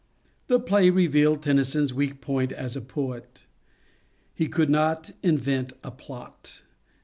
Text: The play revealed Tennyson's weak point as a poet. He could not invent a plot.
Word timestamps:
The 0.47 0.59
play 0.59 0.89
revealed 0.89 1.43
Tennyson's 1.43 1.93
weak 1.93 2.21
point 2.21 2.51
as 2.51 2.75
a 2.75 2.81
poet. 2.81 3.43
He 4.33 4.47
could 4.47 4.71
not 4.71 5.11
invent 5.21 5.73
a 5.83 5.91
plot. 5.91 6.63